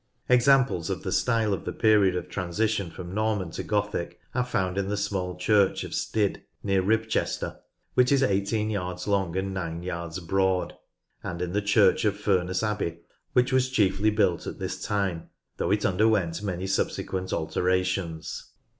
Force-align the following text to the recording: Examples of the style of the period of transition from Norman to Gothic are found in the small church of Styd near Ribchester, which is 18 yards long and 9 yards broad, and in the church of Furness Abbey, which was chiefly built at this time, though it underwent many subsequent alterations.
Examples 0.29 0.89
of 0.89 1.03
the 1.03 1.11
style 1.11 1.53
of 1.53 1.63
the 1.63 1.71
period 1.71 2.15
of 2.15 2.27
transition 2.27 2.89
from 2.89 3.13
Norman 3.13 3.51
to 3.51 3.61
Gothic 3.61 4.19
are 4.33 4.43
found 4.43 4.75
in 4.79 4.87
the 4.89 4.97
small 4.97 5.37
church 5.37 5.83
of 5.83 5.91
Styd 5.91 6.41
near 6.63 6.81
Ribchester, 6.81 7.59
which 7.93 8.11
is 8.11 8.23
18 8.23 8.71
yards 8.71 9.07
long 9.07 9.37
and 9.37 9.53
9 9.53 9.83
yards 9.83 10.19
broad, 10.19 10.75
and 11.21 11.39
in 11.39 11.53
the 11.53 11.61
church 11.61 12.03
of 12.03 12.17
Furness 12.17 12.63
Abbey, 12.63 13.01
which 13.33 13.53
was 13.53 13.69
chiefly 13.69 14.09
built 14.09 14.47
at 14.47 14.57
this 14.57 14.81
time, 14.83 15.29
though 15.57 15.69
it 15.69 15.85
underwent 15.85 16.41
many 16.41 16.65
subsequent 16.65 17.31
alterations. 17.31 18.53